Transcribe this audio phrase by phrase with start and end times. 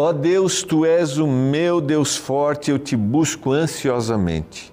[0.00, 4.72] Ó Deus, tu és o meu Deus forte, eu te busco ansiosamente.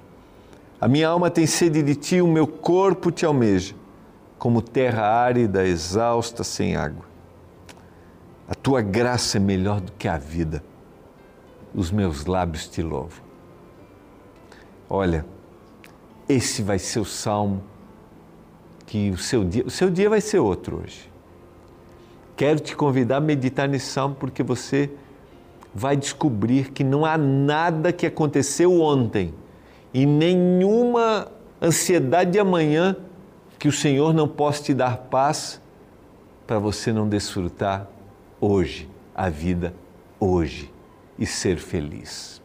[0.80, 3.74] A minha alma tem sede de ti, o meu corpo te almeja,
[4.38, 7.04] como terra árida, exausta, sem água.
[8.48, 10.64] A tua graça é melhor do que a vida.
[11.74, 13.26] Os meus lábios te louvam.
[14.88, 15.26] Olha,
[16.30, 17.64] esse vai ser o salmo
[18.86, 21.12] que o seu dia, o seu dia vai ser outro hoje.
[22.38, 24.92] Quero te convidar a meditar nesse salmo porque você
[25.76, 29.34] vai descobrir que não há nada que aconteceu ontem
[29.94, 31.28] e nenhuma
[31.62, 32.96] ansiedade de amanhã
[33.60, 35.62] que o Senhor não possa te dar paz
[36.48, 37.90] para você não desfrutar
[38.40, 39.74] hoje a vida
[40.18, 40.72] hoje
[41.20, 42.42] e ser feliz.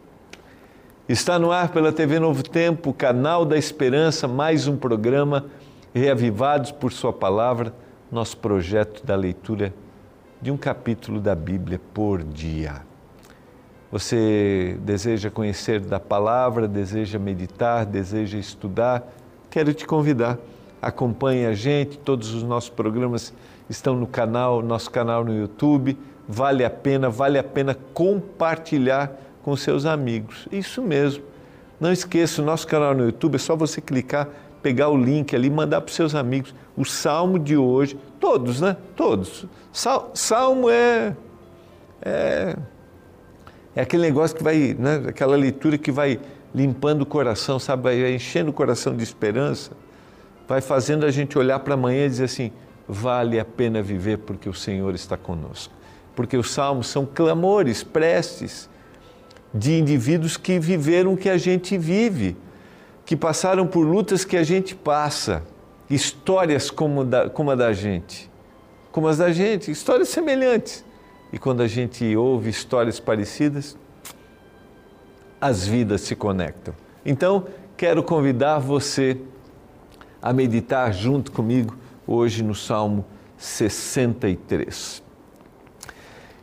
[1.09, 5.47] Está no ar pela TV Novo Tempo, canal da Esperança, mais um programa
[5.95, 7.75] Reavivados por Sua Palavra,
[8.11, 9.73] nosso projeto da leitura
[10.41, 12.90] de um capítulo da Bíblia por dia.
[13.91, 19.03] Você deseja conhecer da palavra, deseja meditar, deseja estudar?
[19.51, 20.39] Quero te convidar.
[20.81, 23.35] Acompanhe a gente, todos os nossos programas
[23.69, 25.99] estão no canal, nosso canal no YouTube.
[26.29, 30.47] Vale a pena, vale a pena compartilhar com seus amigos.
[30.53, 31.25] Isso mesmo.
[31.81, 34.29] Não esqueça, o nosso canal no YouTube é só você clicar,
[34.63, 36.55] pegar o link ali, mandar para os seus amigos.
[36.77, 38.77] O salmo de hoje, todos, né?
[38.95, 39.47] Todos.
[40.15, 41.17] Salmo é,
[42.03, 42.57] é
[43.75, 46.19] é aquele negócio que vai, né, aquela leitura que vai
[46.55, 49.73] limpando o coração, sabe, vai enchendo o coração de esperança,
[50.49, 52.51] vai fazendo a gente olhar para amanhã e dizer assim:
[52.89, 55.73] vale a pena viver porque o Senhor está conosco.
[56.17, 58.69] Porque os salmos são clamores, preces
[59.55, 62.37] de indivíduos que viveram o que a gente vive,
[63.07, 65.43] que passaram por lutas que a gente passa,
[65.89, 68.29] histórias como, da, como a da gente,
[68.91, 70.85] como as da gente, histórias semelhantes
[71.33, 73.77] e quando a gente ouve histórias parecidas,
[75.41, 76.75] as vidas se conectam.
[77.05, 77.47] Então,
[77.77, 79.17] quero convidar você
[80.21, 81.77] a meditar junto comigo
[82.07, 83.05] hoje no Salmo
[83.39, 85.03] 63.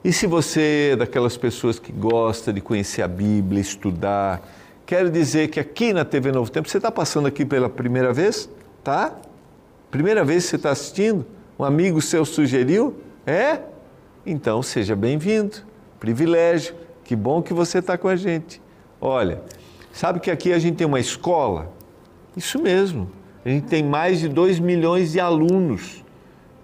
[0.04, 4.42] E se você é daquelas pessoas que gosta de conhecer a Bíblia, estudar,
[4.86, 8.50] quero dizer que aqui na TV Novo Tempo, você está passando aqui pela primeira vez?
[8.84, 9.14] Tá?
[9.92, 11.26] Primeira vez que você está assistindo?
[11.60, 12.96] Um amigo seu sugeriu?
[13.26, 13.60] É?
[14.30, 15.56] Então seja bem-vindo,
[16.02, 18.62] privilégio, que bom que você está com a gente.
[19.00, 19.42] Olha,
[19.94, 21.72] sabe que aqui a gente tem uma escola?
[22.36, 23.10] Isso mesmo,
[23.46, 26.04] a gente tem mais de 2 milhões de alunos.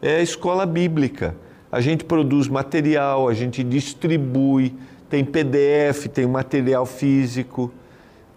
[0.01, 1.37] É a escola bíblica.
[1.71, 4.75] A gente produz material, a gente distribui,
[5.09, 7.71] tem PDF, tem material físico.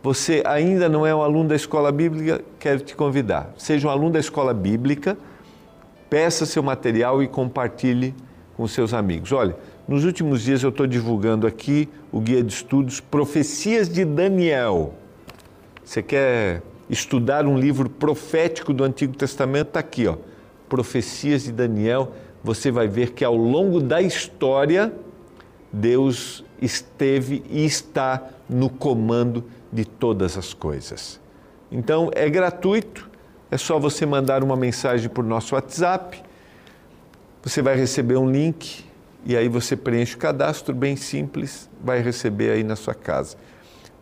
[0.04, 2.44] Você ainda não é um aluno da escola bíblica?
[2.60, 3.52] Quero te convidar.
[3.58, 5.18] Seja um aluno da escola bíblica,
[6.08, 8.14] peça seu material e compartilhe
[8.56, 9.32] com seus amigos.
[9.32, 9.54] Olha,
[9.86, 14.94] nos últimos dias eu estou divulgando aqui o guia de estudos Profecias de Daniel.
[15.84, 19.68] Você quer estudar um livro profético do Antigo Testamento?
[19.68, 20.16] Está aqui, ó.
[20.68, 22.12] Profecias de Daniel.
[22.42, 24.92] Você vai ver que ao longo da história,
[25.70, 31.20] Deus esteve e está no comando de todas as coisas.
[31.70, 33.10] Então é gratuito,
[33.50, 36.22] é só você mandar uma mensagem por nosso WhatsApp
[37.46, 38.84] você vai receber um link
[39.24, 43.36] e aí você preenche o cadastro bem simples, vai receber aí na sua casa.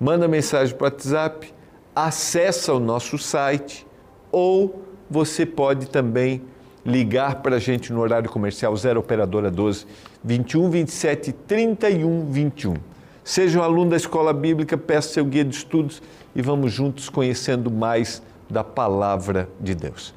[0.00, 1.53] Manda mensagem para o WhatsApp,
[1.94, 3.87] acessa o nosso site
[4.33, 6.41] ou você pode também
[6.87, 9.87] ligar para a gente no horário comercial 0 operadora 12
[10.25, 12.77] 21 27 31 21.
[13.22, 16.00] Seja um aluno da escola bíblica, peça seu guia de estudos
[16.34, 20.15] e vamos juntos conhecendo mais da palavra de Deus.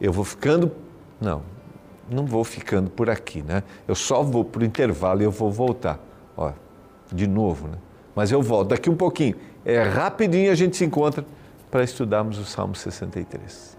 [0.00, 0.70] Eu vou ficando,
[1.20, 1.42] não,
[2.10, 3.62] não vou ficando por aqui, né?
[3.86, 5.98] Eu só vou para o intervalo e eu vou voltar.
[6.36, 6.52] Ó,
[7.12, 7.78] de novo, né?
[8.14, 9.36] Mas eu volto daqui um pouquinho.
[9.64, 11.24] É rapidinho a gente se encontra
[11.70, 13.77] para estudarmos o Salmo 63.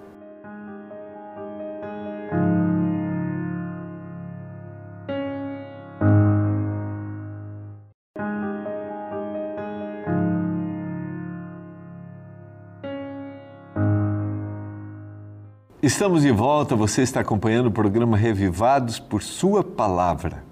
[15.81, 20.43] Estamos de volta, você está acompanhando o programa Revivados por Sua Palavra.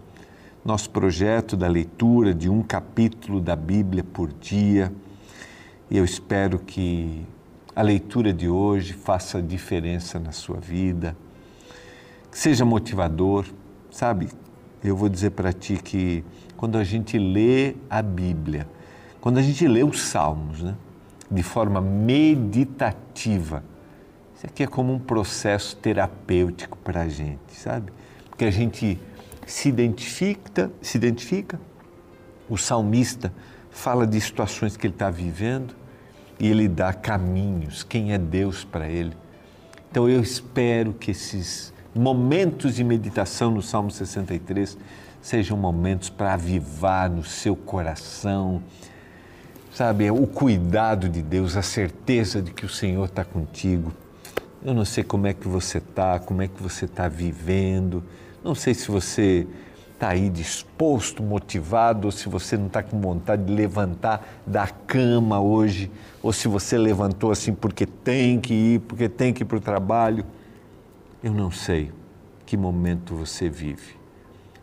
[0.63, 4.89] Nosso projeto da leitura de um capítulo da Bíblia por dia.
[5.91, 7.25] E eu espero que
[7.75, 11.13] a leitura de hoje faça diferença na sua vida,
[12.31, 13.45] que seja motivador.
[13.91, 14.29] Sabe,
[14.81, 16.24] eu vou dizer para ti que
[16.56, 18.65] quando a gente lê a Bíblia,
[19.19, 20.74] quando a gente lê os Salmos, né,
[21.29, 23.62] de forma meditativa,
[24.38, 27.92] isso aqui é como um processo terapêutico para a gente, sabe?
[28.30, 29.00] Porque a gente
[29.48, 31.60] se identifica, se identifica
[32.48, 33.34] O salmista
[33.72, 35.75] fala de situações que ele está vivendo
[36.39, 39.18] e ele dá caminhos, quem é Deus para ele.
[39.89, 44.78] Então eu espero que esses momentos de meditação no Salmo 63
[45.19, 48.62] sejam momentos para avivar no seu coração,
[49.74, 53.92] sabe, o cuidado de Deus, a certeza de que o Senhor está contigo.
[54.68, 58.04] Eu não sei como é que você está, como é que você está vivendo,
[58.44, 59.48] não sei se você
[59.94, 65.40] está aí disposto, motivado, ou se você não está com vontade de levantar da cama
[65.40, 65.90] hoje,
[66.22, 69.62] ou se você levantou assim porque tem que ir, porque tem que ir para o
[69.62, 70.25] trabalho.
[71.24, 71.90] Eu não sei
[72.46, 73.96] que momento você vive,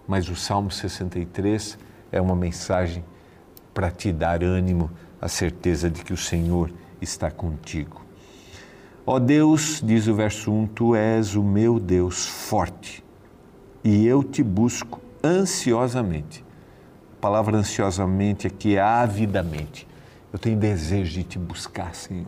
[0.07, 1.79] mas o Salmo 63
[2.13, 3.03] é uma mensagem
[3.73, 8.04] para te dar ânimo, a certeza de que o Senhor está contigo.
[9.07, 13.05] Ó Deus, diz o verso 1, tu és o meu Deus forte
[13.85, 16.43] e eu te busco ansiosamente.
[17.19, 19.87] A palavra ansiosamente aqui é avidamente.
[20.33, 22.27] Eu tenho desejo de te buscar, Senhor.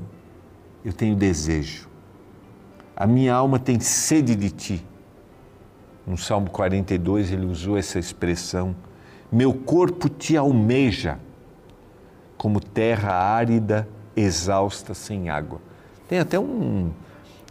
[0.84, 1.88] Eu tenho desejo.
[2.94, 4.87] A minha alma tem sede de ti.
[6.06, 8.76] No Salmo 42 ele usou essa expressão.
[9.32, 11.19] Meu corpo te almeja
[12.37, 15.65] como terra árida, exausta, sem água.
[16.08, 16.91] Tem até um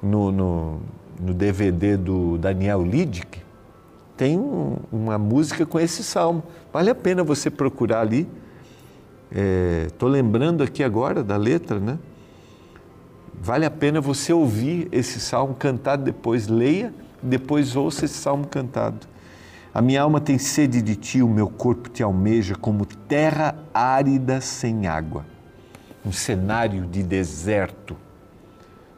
[0.01, 0.79] no, no,
[1.19, 3.39] no DVD do Daniel Lidick,
[4.15, 6.43] tem um, uma música com esse salmo.
[6.71, 8.27] Vale a pena você procurar ali.
[9.87, 11.99] Estou é, lembrando aqui agora da letra, né?
[13.33, 19.05] Vale a pena você ouvir esse salmo cantado depois, leia, depois ouça esse salmo cantado.
[19.73, 24.39] A minha alma tem sede de ti, o meu corpo te almeja como terra árida
[24.39, 25.25] sem água.
[26.05, 27.97] Um cenário de deserto,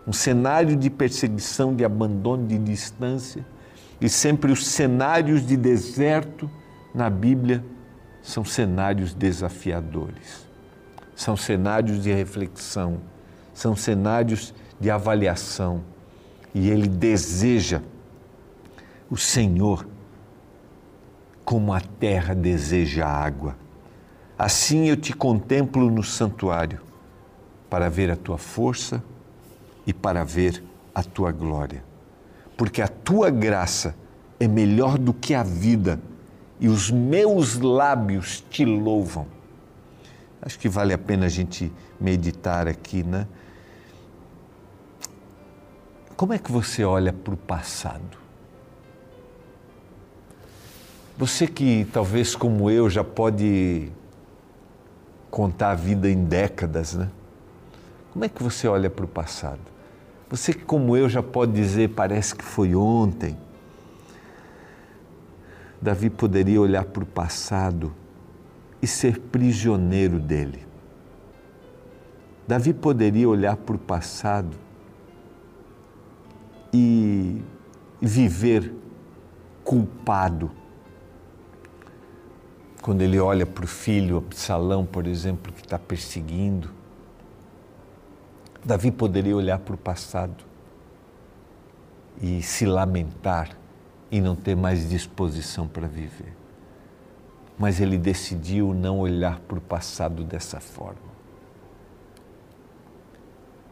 [0.08, 3.46] um cenário de perseguição, de abandono, de distância
[4.00, 6.50] e sempre os cenários de deserto
[6.96, 7.64] na Bíblia
[8.22, 10.48] são cenários desafiadores,
[11.14, 13.00] são cenários de reflexão,
[13.54, 15.84] são cenários de avaliação.
[16.54, 17.82] E ele deseja
[19.10, 19.88] o Senhor
[21.44, 23.58] como a terra deseja a água.
[24.38, 26.82] Assim eu te contemplo no santuário,
[27.70, 29.04] para ver a tua força
[29.88, 30.64] e para ver
[30.94, 31.88] a tua glória
[32.58, 33.96] porque a tua graça
[34.40, 36.02] é melhor do que a vida
[36.60, 39.28] e os meus lábios te louvam.
[40.42, 43.28] Acho que vale a pena a gente meditar aqui, né?
[46.16, 48.18] Como é que você olha para o passado?
[51.16, 53.92] Você que talvez como eu já pode
[55.30, 57.10] contar a vida em décadas, né?
[58.12, 59.77] Como é que você olha para o passado?
[60.30, 63.38] Você como eu, já pode dizer, parece que foi ontem.
[65.82, 67.94] Davi poderia olhar para o passado
[68.82, 70.66] e ser prisioneiro dele.
[72.48, 74.56] Davi poderia olhar para o passado
[76.74, 77.42] e
[78.02, 78.74] viver
[79.64, 80.52] culpado.
[82.82, 86.77] Quando ele olha para o filho Absalão, por exemplo, que está perseguindo,
[88.68, 90.44] Davi poderia olhar para o passado
[92.22, 93.58] e se lamentar
[94.12, 96.36] e não ter mais disposição para viver.
[97.58, 101.08] Mas ele decidiu não olhar para o passado dessa forma.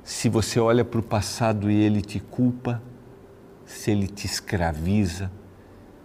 [0.02, 2.82] Se você olha para o passado e ele te culpa,
[3.66, 5.30] se ele te escraviza,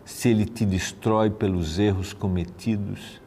[0.05, 3.23] se ele te destrói pelos erros cometidos,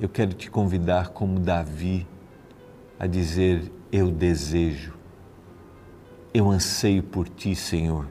[0.00, 2.06] eu quero te convidar, como Davi,
[2.98, 4.92] a dizer: eu desejo,
[6.34, 8.08] eu anseio por ti, Senhor.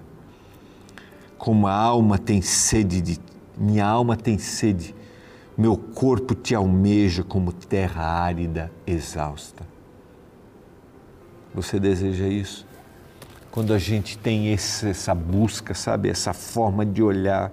[1.38, 3.20] Como a alma tem sede de
[3.58, 4.96] minha alma tem sede,
[5.58, 9.68] meu corpo te almeja como terra árida, exausta.
[11.54, 12.66] Você deseja isso?
[13.52, 17.52] Quando a gente tem esse, essa busca, sabe, essa forma de olhar,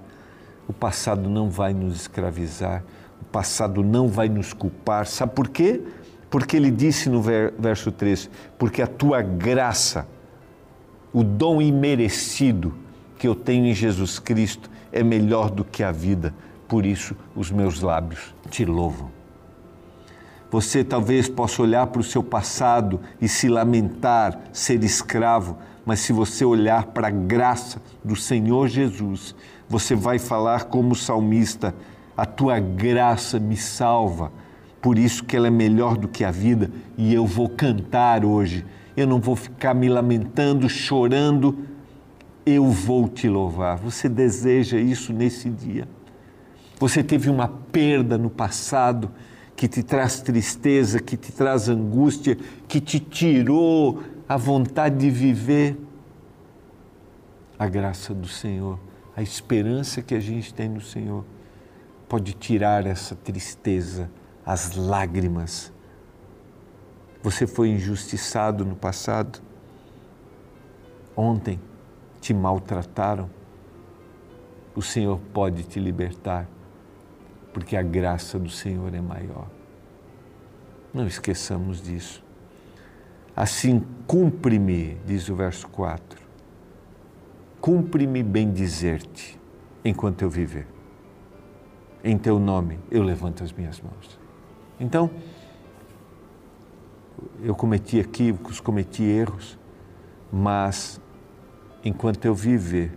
[0.68, 2.84] o passado não vai nos escravizar,
[3.20, 5.04] o passado não vai nos culpar.
[5.04, 5.82] Sabe por quê?
[6.30, 10.06] Porque ele disse no verso 3: Porque a tua graça,
[11.12, 12.72] o dom imerecido
[13.18, 16.32] que eu tenho em Jesus Cristo é melhor do que a vida,
[16.68, 19.10] por isso os meus lábios te louvam.
[20.50, 26.12] Você talvez possa olhar para o seu passado e se lamentar, ser escravo, mas se
[26.12, 29.34] você olhar para a graça do Senhor Jesus,
[29.68, 31.74] você vai falar como salmista:
[32.16, 34.32] A tua graça me salva
[34.80, 38.64] por isso que ela é melhor do que a vida e eu vou cantar hoje.
[38.96, 41.66] Eu não vou ficar me lamentando, chorando.
[42.46, 43.76] Eu vou te louvar.
[43.78, 45.86] Você deseja isso nesse dia?
[46.78, 49.10] Você teve uma perda no passado
[49.54, 55.76] que te traz tristeza, que te traz angústia, que te tirou a vontade de viver.
[57.58, 58.78] A graça do Senhor,
[59.14, 61.26] a esperança que a gente tem no Senhor,
[62.08, 64.10] pode tirar essa tristeza,
[64.44, 65.72] as lágrimas.
[67.22, 69.40] Você foi injustiçado no passado.
[71.16, 71.60] Ontem
[72.20, 73.28] te maltrataram.
[74.74, 76.48] O Senhor pode te libertar
[77.52, 79.48] porque a graça do Senhor é maior.
[80.92, 82.22] Não esqueçamos disso.
[83.34, 86.20] Assim, cumpre-me, diz o verso 4,
[87.60, 89.38] cumpre-me bem dizer-te
[89.84, 90.66] enquanto eu viver.
[92.02, 94.19] Em teu nome eu levanto as minhas mãos.
[94.80, 95.10] Então,
[97.42, 99.58] eu cometi equívocos, cometi erros,
[100.32, 101.00] mas
[101.84, 102.96] enquanto eu viver,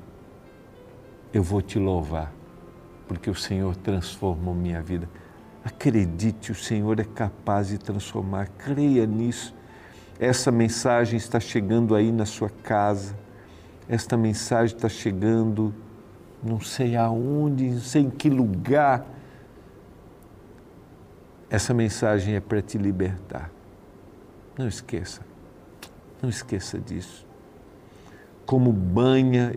[1.33, 2.31] eu vou te louvar
[3.07, 5.07] porque o Senhor transformou minha vida.
[5.63, 9.53] Acredite, o Senhor é capaz de transformar, creia nisso.
[10.19, 13.15] Essa mensagem está chegando aí na sua casa,
[13.87, 15.73] esta mensagem está chegando
[16.43, 19.05] não sei aonde, não sei em que lugar.
[21.53, 23.51] Essa mensagem é para te libertar.
[24.57, 25.21] Não esqueça,
[26.19, 27.27] não esqueça disso.
[28.43, 29.53] Como banha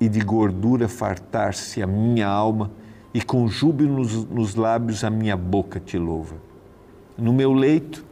[0.00, 2.72] e de gordura fartar-se a minha alma,
[3.14, 6.34] e com júbilo nos, nos lábios a minha boca te louva.
[7.16, 8.04] No meu leito,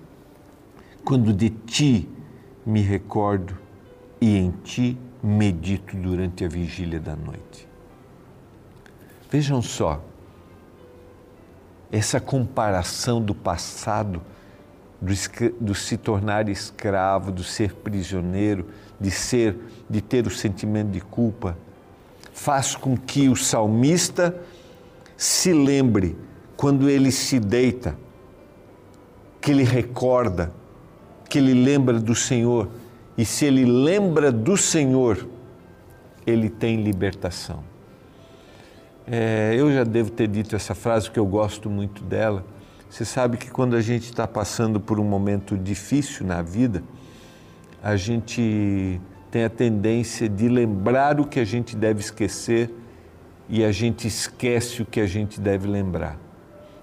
[1.05, 2.09] quando de ti
[2.64, 3.59] me recordo
[4.21, 7.67] e em ti medito durante a vigília da noite.
[9.29, 10.00] Vejam só,
[11.90, 14.23] essa comparação do passado,
[15.00, 15.12] do,
[15.61, 18.66] do, se tornar escravo, do ser prisioneiro,
[19.00, 19.56] de ser,
[19.88, 21.56] de ter o sentimento de culpa,
[22.32, 24.38] faz com que o salmista
[25.16, 26.16] se lembre
[26.56, 27.97] quando ele se deita,
[29.40, 30.52] que ele recorda,
[31.28, 32.68] que ele lembra do Senhor.
[33.16, 35.26] E se ele lembra do Senhor,
[36.26, 37.64] ele tem libertação.
[39.07, 42.45] É, eu já devo ter dito essa frase, porque eu gosto muito dela.
[42.88, 46.83] Você sabe que quando a gente está passando por um momento difícil na vida,
[47.83, 52.69] a gente tem a tendência de lembrar o que a gente deve esquecer
[53.49, 56.19] e a gente esquece o que a gente deve lembrar.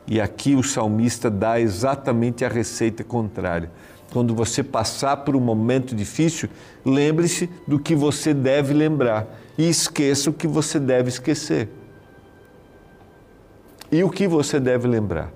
[0.08, 3.70] E aqui o salmista dá exatamente a receita contrária.
[4.12, 6.50] Quando você passar por um momento difícil,
[6.86, 11.70] lembre-se do que você deve lembrar e esqueça o que você deve esquecer.
[13.92, 15.32] E o que você deve lembrar?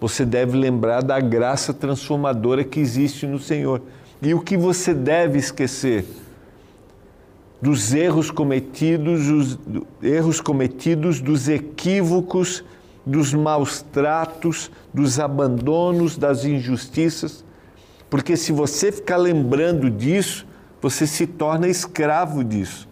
[0.00, 3.82] Você deve lembrar da graça transformadora que existe no Senhor.
[4.22, 6.04] E o que você deve esquecer?
[7.60, 9.58] dos erros cometidos, os
[10.02, 12.64] erros cometidos, dos equívocos,
[13.04, 17.44] dos maus tratos, dos abandonos, das injustiças.
[18.08, 20.46] Porque se você ficar lembrando disso,
[20.80, 22.88] você se torna escravo disso.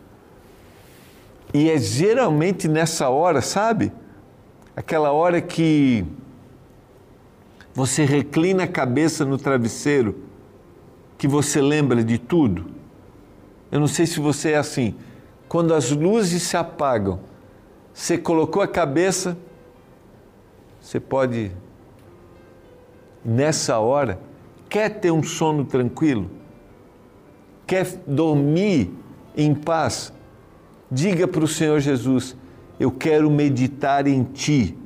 [1.54, 3.92] E é geralmente nessa hora, sabe?
[4.76, 6.04] Aquela hora que
[7.74, 10.14] você reclina a cabeça no travesseiro,
[11.18, 12.76] que você lembra de tudo
[13.70, 14.94] eu não sei se você é assim.
[15.48, 17.20] Quando as luzes se apagam,
[17.92, 19.36] você colocou a cabeça,
[20.80, 21.50] você pode,
[23.24, 24.20] nessa hora,
[24.68, 26.30] quer ter um sono tranquilo?
[27.66, 28.92] Quer dormir
[29.36, 30.12] em paz?
[30.90, 32.36] Diga para o Senhor Jesus:
[32.78, 34.76] Eu quero meditar em Ti,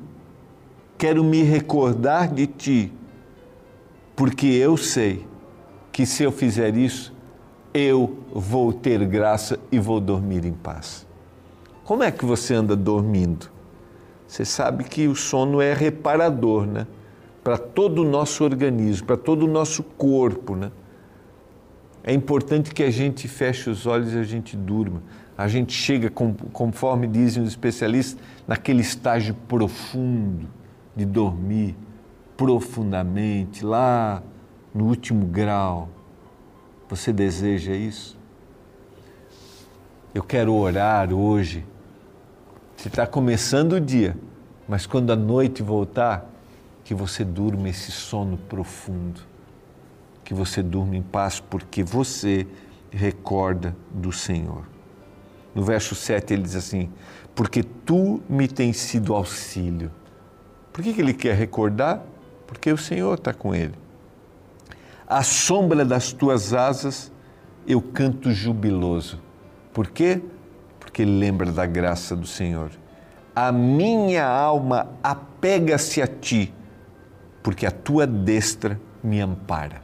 [0.97, 2.93] quero me recordar de Ti,
[4.15, 5.25] porque eu sei
[5.91, 7.13] que se eu fizer isso,
[7.73, 11.05] eu vou ter graça e vou dormir em paz.
[11.83, 13.49] Como é que você anda dormindo?
[14.27, 16.87] Você sabe que o sono é reparador, né?
[17.43, 20.71] Para todo o nosso organismo, para todo o nosso corpo, né?
[22.03, 25.03] É importante que a gente feche os olhos e a gente durma.
[25.41, 30.47] A gente chega, conforme dizem os especialistas, naquele estágio profundo
[30.95, 31.75] de dormir
[32.37, 34.21] profundamente, lá
[34.73, 35.89] no último grau
[36.87, 38.19] você deseja isso?
[40.13, 41.65] Eu quero orar hoje.
[42.75, 44.15] Você está começando o dia,
[44.67, 46.29] mas quando a noite voltar,
[46.83, 49.21] que você durma esse sono profundo,
[50.23, 52.45] que você durma em paz, porque você
[52.91, 54.80] recorda do Senhor.
[55.53, 56.89] No verso 7 ele diz assim:
[57.35, 59.91] Porque tu me tens sido auxílio.
[60.71, 62.03] Por que, que ele quer recordar?
[62.47, 63.73] Porque o Senhor está com ele
[65.11, 67.11] à sombra das tuas asas,
[67.67, 69.19] eu canto jubiloso.
[69.73, 70.21] Por quê?
[70.79, 72.71] Porque ele lembra da graça do Senhor.
[73.35, 76.53] a minha alma apega-se a ti,
[77.43, 79.81] porque a tua destra me ampara.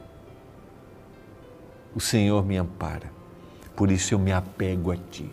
[1.94, 3.10] O Senhor me ampara,
[3.76, 5.30] por isso eu me apego a ti.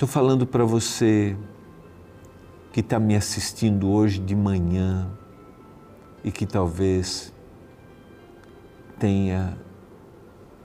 [0.00, 1.36] Estou falando para você
[2.72, 5.10] que está me assistindo hoje de manhã
[6.24, 7.34] e que talvez
[8.98, 9.58] tenha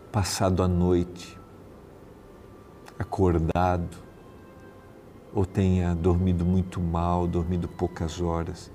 [0.10, 1.38] passado a noite
[2.98, 3.98] acordado
[5.34, 8.72] ou tenha dormido muito mal, dormido poucas horas,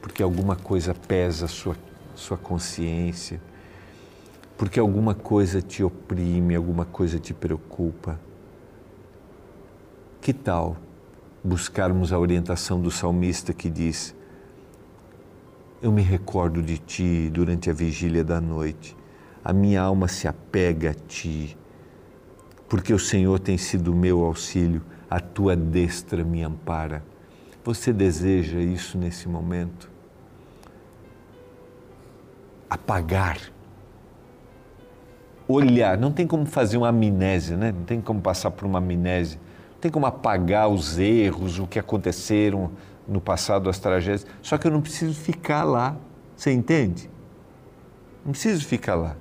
[0.00, 1.76] porque alguma coisa pesa a sua,
[2.14, 3.38] sua consciência,
[4.56, 8.27] porque alguma coisa te oprime, alguma coisa te preocupa.
[10.20, 10.76] Que tal
[11.42, 14.14] buscarmos a orientação do salmista que diz:
[15.80, 18.96] Eu me recordo de ti durante a vigília da noite,
[19.44, 21.56] a minha alma se apega a ti,
[22.68, 27.02] porque o Senhor tem sido meu auxílio, a tua destra me ampara.
[27.64, 29.90] Você deseja isso nesse momento?
[32.68, 33.38] Apagar.
[35.46, 37.72] Olhar, não tem como fazer uma amnésia, né?
[37.72, 39.40] Não tem como passar por uma amnésia
[39.80, 42.70] tem como apagar os erros, o que aconteceram
[43.06, 44.26] no passado, as tragédias.
[44.42, 45.96] Só que eu não preciso ficar lá,
[46.36, 47.08] você entende?
[48.24, 49.16] Não preciso ficar lá.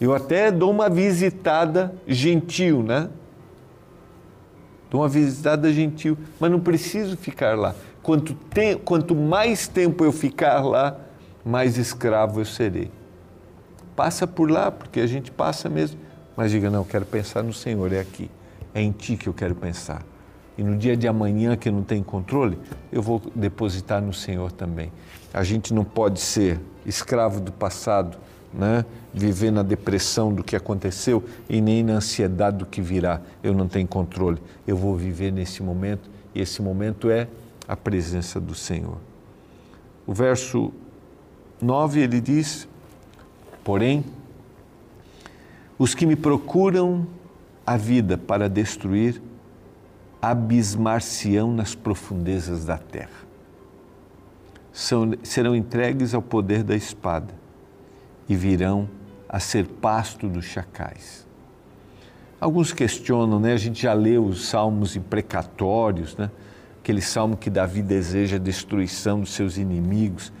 [0.00, 3.08] Eu até dou uma visitada gentil, né?
[4.90, 7.74] Dou uma visitada gentil, mas não preciso ficar lá.
[8.02, 10.98] Quanto, te, quanto mais tempo eu ficar lá,
[11.44, 12.90] mais escravo eu serei.
[13.96, 15.98] Passa por lá, porque a gente passa mesmo.
[16.36, 18.30] Mas diga, não, quero pensar no Senhor, é aqui
[18.74, 20.04] é em ti que eu quero pensar.
[20.58, 22.58] E no dia de amanhã que não tem controle,
[22.92, 24.92] eu vou depositar no Senhor também.
[25.32, 28.18] A gente não pode ser escravo do passado,
[28.52, 28.84] né?
[29.12, 33.20] viver na depressão do que aconteceu e nem na ansiedade do que virá.
[33.42, 34.40] Eu não tenho controle.
[34.66, 37.28] Eu vou viver nesse momento e esse momento é
[37.66, 38.98] a presença do Senhor.
[40.06, 40.72] O verso
[41.60, 42.68] 9 ele diz:
[43.64, 44.04] Porém,
[45.78, 47.06] os que me procuram
[47.66, 49.20] a vida para destruir,
[50.20, 53.24] abismar-se-ão nas profundezas da terra.
[54.72, 57.32] São, serão entregues ao poder da espada
[58.28, 58.88] e virão
[59.28, 61.26] a ser pasto dos chacais.
[62.40, 63.52] Alguns questionam, né?
[63.52, 66.30] A gente já leu os salmos imprecatórios, né?
[66.80, 70.32] Aquele salmo que Davi deseja a destruição dos seus inimigos.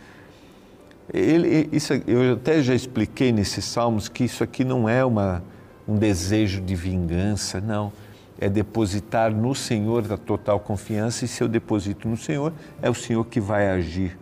[1.12, 5.42] Ele, isso, eu até já expliquei nesses salmos que isso aqui não é uma
[5.86, 7.92] um desejo de vingança, não.
[8.40, 12.94] É depositar no Senhor a total confiança, e se eu deposito no Senhor, é o
[12.94, 14.18] Senhor que vai agir.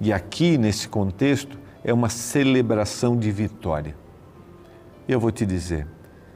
[0.00, 3.94] E aqui, nesse contexto, é uma celebração de vitória.
[5.06, 5.86] Eu vou te dizer,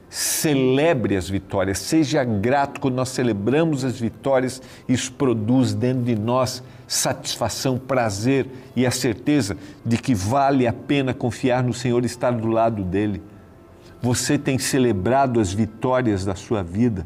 [0.09, 6.63] celebre as vitórias, seja grato quando nós celebramos as vitórias, isso produz dentro de nós
[6.87, 12.31] satisfação, prazer e a certeza de que vale a pena confiar no Senhor e estar
[12.31, 13.21] do lado dele.
[14.01, 17.05] Você tem celebrado as vitórias da sua vida.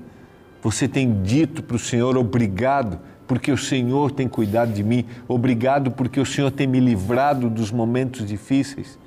[0.61, 5.05] Você tem dito para o Senhor: obrigado, porque o Senhor tem cuidado de mim.
[5.27, 8.99] Obrigado, porque o Senhor tem me livrado dos momentos difíceis.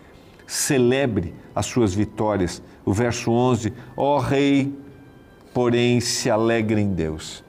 [0.47, 2.61] Celebre as suas vitórias.
[2.85, 4.77] O verso 11: Ó oh, Rei,
[5.55, 7.45] porém se alegre em Deus.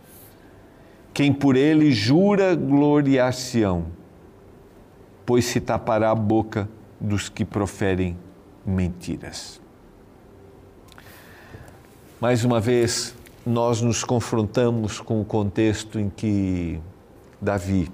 [1.13, 3.87] Quem por ele jura gloriar-se-ão,
[5.25, 6.69] pois se tapará a boca
[7.01, 8.15] dos que proferem
[8.63, 9.59] mentiras.
[12.19, 13.13] Mais uma vez,
[13.45, 16.81] nós nos confrontamos com o contexto em que
[17.39, 17.91] Davi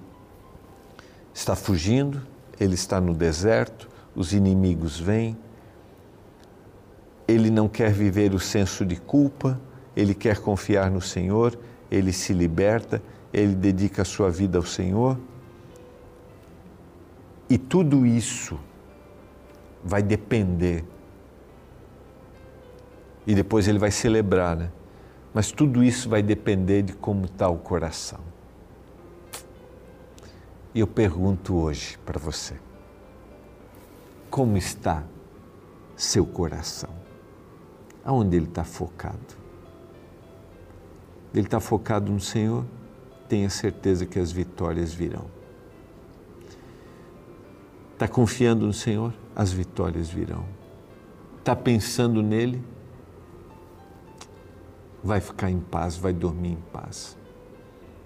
[1.34, 2.22] está fugindo,
[2.58, 5.38] ele está no deserto, os inimigos vêm,
[7.28, 9.60] ele não quer viver o senso de culpa,
[9.94, 11.60] ele quer confiar no Senhor,
[11.92, 15.20] ele se liberta, ele dedica a sua vida ao Senhor.
[17.50, 18.58] E tudo isso
[19.84, 20.86] vai depender
[23.26, 24.72] e depois ele vai celebrar, né?
[25.34, 28.20] Mas tudo isso vai depender de como está o coração.
[30.76, 32.56] E eu pergunto hoje para você:
[34.30, 35.04] como está
[35.96, 36.90] seu coração?
[38.04, 39.44] Aonde ele está focado?
[41.34, 42.66] Ele está focado no Senhor?
[43.30, 45.26] Tenha certeza que as vitórias virão.
[47.94, 49.14] Está confiando no Senhor?
[49.36, 50.46] As vitórias virão.
[51.40, 52.64] Está pensando nele?
[55.04, 57.18] Vai ficar em paz, vai dormir em paz.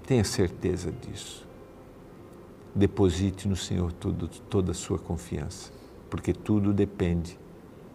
[0.05, 1.45] Tenha certeza disso.
[2.73, 5.71] Deposite no Senhor toda a sua confiança,
[6.09, 7.37] porque tudo depende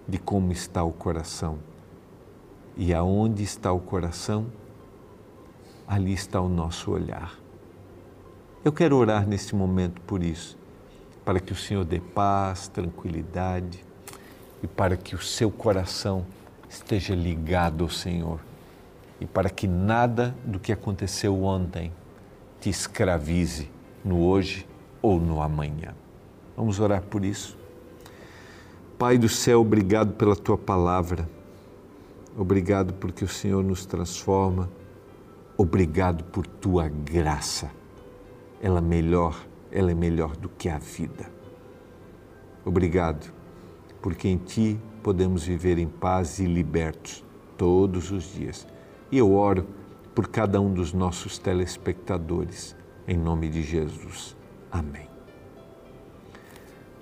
[0.07, 1.59] de como está o coração.
[2.77, 4.47] E aonde está o coração,
[5.87, 7.38] ali está o nosso olhar.
[8.65, 10.57] Eu quero orar neste momento por isso,
[11.25, 13.85] para que o Senhor dê paz, tranquilidade
[14.62, 16.25] e para que o seu coração
[16.69, 18.41] esteja ligado ao Senhor
[19.23, 21.93] e para que nada do que aconteceu ontem
[22.61, 23.71] te escravize
[24.05, 24.67] no hoje
[25.01, 25.95] ou no amanhã.
[26.57, 27.57] Vamos orar por isso.
[28.99, 31.29] Pai do céu, obrigado pela tua palavra.
[32.37, 34.69] Obrigado porque o Senhor nos transforma.
[35.57, 37.71] Obrigado por tua graça.
[38.61, 41.31] Ela é melhor, ela é melhor do que a vida.
[42.65, 43.33] Obrigado
[44.01, 47.25] porque em ti podemos viver em paz e libertos
[47.57, 48.67] todos os dias.
[49.12, 49.68] E eu oro
[50.14, 52.75] por cada um dos nossos telespectadores,
[53.07, 54.35] em nome de Jesus.
[54.70, 55.07] Amém.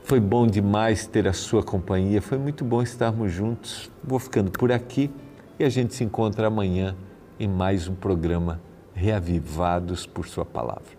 [0.03, 3.93] Foi bom demais ter a sua companhia, foi muito bom estarmos juntos.
[4.03, 5.09] Vou ficando por aqui
[5.57, 6.97] e a gente se encontra amanhã
[7.39, 8.61] em mais um programa
[8.93, 10.99] Reavivados por Sua Palavra.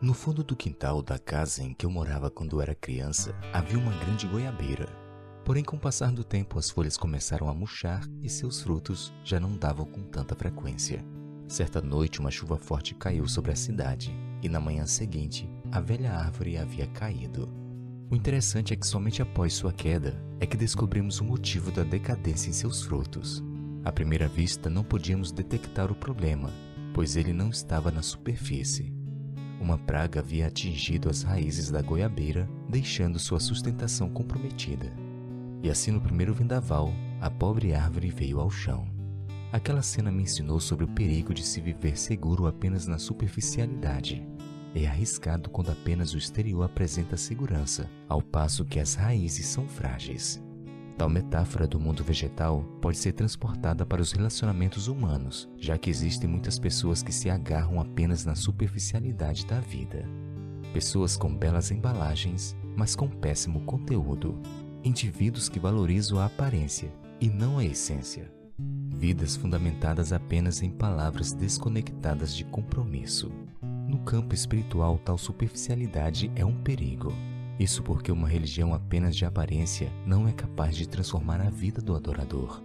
[0.00, 3.92] No fundo do quintal da casa em que eu morava quando era criança, havia uma
[3.98, 5.03] grande goiabeira.
[5.44, 9.38] Porém, com o passar do tempo, as folhas começaram a murchar e seus frutos já
[9.38, 11.04] não davam com tanta frequência.
[11.46, 16.12] Certa noite, uma chuva forte caiu sobre a cidade e na manhã seguinte, a velha
[16.12, 17.52] árvore havia caído.
[18.10, 22.48] O interessante é que somente após sua queda é que descobrimos o motivo da decadência
[22.48, 23.42] em seus frutos.
[23.84, 26.50] À primeira vista, não podíamos detectar o problema,
[26.94, 29.04] pois ele não estava na superfície
[29.64, 34.92] uma praga havia atingido as raízes da goiabeira, deixando sua sustentação comprometida.
[35.64, 38.86] E assim, no primeiro vendaval, a pobre árvore veio ao chão.
[39.50, 44.28] Aquela cena me ensinou sobre o perigo de se viver seguro apenas na superficialidade.
[44.74, 50.38] É arriscado quando apenas o exterior apresenta segurança, ao passo que as raízes são frágeis.
[50.98, 56.28] Tal metáfora do mundo vegetal pode ser transportada para os relacionamentos humanos, já que existem
[56.28, 60.06] muitas pessoas que se agarram apenas na superficialidade da vida.
[60.74, 64.38] Pessoas com belas embalagens, mas com péssimo conteúdo.
[64.84, 68.30] Indivíduos que valorizam a aparência e não a essência.
[68.88, 73.32] Vidas fundamentadas apenas em palavras desconectadas de compromisso.
[73.88, 77.12] No campo espiritual, tal superficialidade é um perigo
[77.58, 81.94] isso porque uma religião apenas de aparência não é capaz de transformar a vida do
[81.94, 82.62] adorador.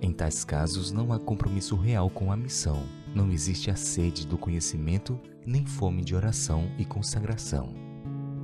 [0.00, 2.82] Em tais casos, não há compromisso real com a missão,
[3.14, 7.83] não existe a sede do conhecimento nem fome de oração e consagração.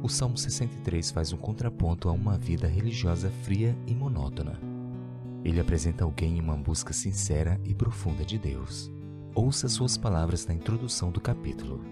[0.03, 4.59] O Salmo 63 faz um contraponto a uma vida religiosa fria e monótona.
[5.45, 8.91] Ele apresenta alguém em uma busca sincera e profunda de Deus.
[9.35, 11.85] Ouça suas palavras na introdução do capítulo.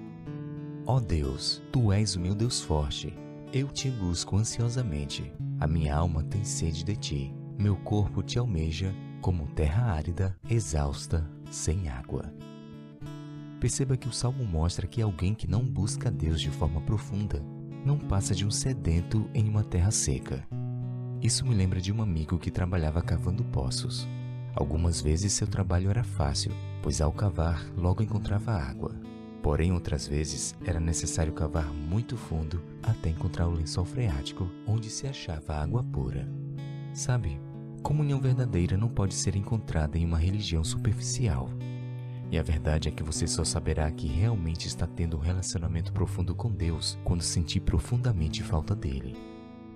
[0.86, 3.14] Ó oh Deus, tu és o meu Deus forte
[3.52, 5.32] eu te busco ansiosamente.
[5.58, 7.34] A minha alma tem sede de ti.
[7.58, 12.32] Meu corpo te almeja como terra árida, exausta, sem água.
[13.58, 17.42] Perceba que o salmo mostra que alguém que não busca Deus de forma profunda
[17.88, 20.46] não passa de um sedento em uma terra seca.
[21.22, 24.06] Isso me lembra de um amigo que trabalhava cavando poços.
[24.54, 28.94] Algumas vezes seu trabalho era fácil, pois ao cavar logo encontrava água.
[29.42, 35.06] Porém, outras vezes era necessário cavar muito fundo até encontrar o lençol freático onde se
[35.06, 36.28] achava água pura.
[36.92, 37.40] Sabe,
[37.82, 41.48] comunhão verdadeira não pode ser encontrada em uma religião superficial.
[42.30, 46.34] E a verdade é que você só saberá que realmente está tendo um relacionamento profundo
[46.34, 49.16] com Deus quando sentir profundamente falta dele.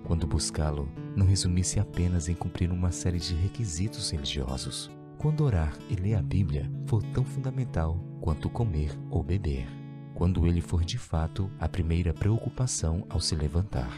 [0.03, 4.91] Quando buscá-lo, não resumisse apenas em cumprir uma série de requisitos religiosos.
[5.17, 9.65] Quando orar e ler a Bíblia for tão fundamental quanto comer ou beber,
[10.13, 13.97] quando ele for de fato a primeira preocupação ao se levantar.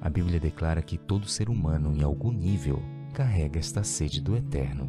[0.00, 2.80] A Bíblia declara que todo ser humano, em algum nível,
[3.12, 4.88] carrega esta sede do eterno.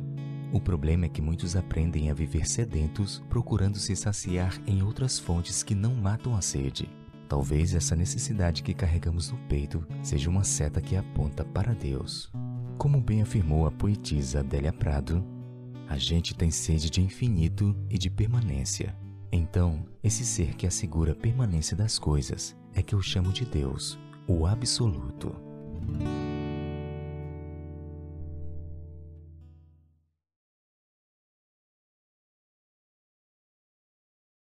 [0.51, 5.61] O problema é que muitos aprendem a viver sedentos, procurando se saciar em outras fontes
[5.61, 6.89] que não matam a sede.
[7.27, 12.31] Talvez essa necessidade que carregamos no peito seja uma seta que aponta para Deus.
[12.79, 15.23] Como bem afirmou a poetisa Adélia Prado,
[15.87, 18.95] a gente tem sede de infinito e de permanência.
[19.31, 23.99] Então, esse ser que assegura a permanência das coisas é que eu chamo de Deus,
[24.27, 25.35] o Absoluto.